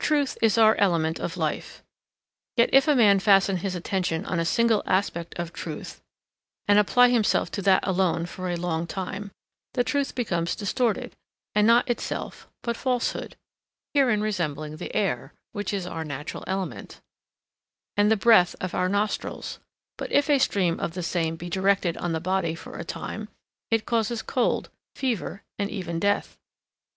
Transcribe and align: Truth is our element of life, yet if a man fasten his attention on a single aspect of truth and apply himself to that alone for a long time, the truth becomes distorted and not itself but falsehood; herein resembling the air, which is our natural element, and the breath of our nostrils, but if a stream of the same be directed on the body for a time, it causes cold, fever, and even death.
Truth 0.00 0.36
is 0.42 0.58
our 0.58 0.74
element 0.74 1.20
of 1.20 1.36
life, 1.36 1.84
yet 2.56 2.68
if 2.72 2.88
a 2.88 2.96
man 2.96 3.20
fasten 3.20 3.58
his 3.58 3.76
attention 3.76 4.24
on 4.26 4.40
a 4.40 4.44
single 4.44 4.82
aspect 4.86 5.38
of 5.38 5.52
truth 5.52 6.02
and 6.66 6.80
apply 6.80 7.10
himself 7.10 7.48
to 7.52 7.62
that 7.62 7.86
alone 7.86 8.26
for 8.26 8.50
a 8.50 8.56
long 8.56 8.88
time, 8.88 9.30
the 9.74 9.84
truth 9.84 10.16
becomes 10.16 10.56
distorted 10.56 11.14
and 11.54 11.64
not 11.64 11.88
itself 11.88 12.48
but 12.64 12.76
falsehood; 12.76 13.36
herein 13.94 14.20
resembling 14.20 14.78
the 14.78 14.92
air, 14.96 15.32
which 15.52 15.72
is 15.72 15.86
our 15.86 16.04
natural 16.04 16.42
element, 16.48 17.00
and 17.96 18.10
the 18.10 18.16
breath 18.16 18.56
of 18.60 18.74
our 18.74 18.88
nostrils, 18.88 19.60
but 19.96 20.10
if 20.10 20.28
a 20.28 20.40
stream 20.40 20.80
of 20.80 20.94
the 20.94 21.04
same 21.04 21.36
be 21.36 21.48
directed 21.48 21.96
on 21.98 22.10
the 22.10 22.18
body 22.18 22.56
for 22.56 22.76
a 22.76 22.84
time, 22.84 23.28
it 23.70 23.86
causes 23.86 24.22
cold, 24.22 24.70
fever, 24.96 25.44
and 25.56 25.70
even 25.70 26.00
death. 26.00 26.36